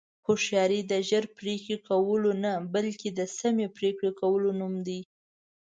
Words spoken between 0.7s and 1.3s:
د ژر